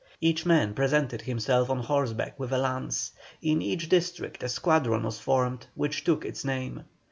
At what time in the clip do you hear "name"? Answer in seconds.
6.43-6.85